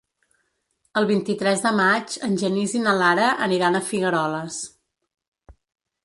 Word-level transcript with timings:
El 1.01 1.07
vint-i-tres 1.09 1.59
de 1.65 1.73
maig 1.79 2.15
en 2.27 2.33
Genís 2.43 2.73
i 2.79 2.81
na 2.85 2.93
Lara 3.01 3.27
aniran 3.49 3.77
a 3.77 3.83
Figueroles. 3.91 4.57